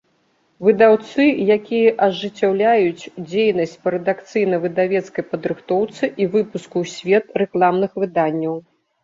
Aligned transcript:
Выдаўцы, 0.67 1.25
якiя 1.55 1.91
ажыццяўляюць 2.05 3.03
дзейнасць 3.29 3.75
па 3.83 3.93
рэдакцыйна-выдавецкай 3.97 5.23
падрыхтоўцы 5.35 6.03
i 6.27 6.29
выпуску 6.39 6.73
ў 6.73 6.85
свет 6.97 7.25
рэкламных 7.45 7.91
выданняў. 8.07 8.61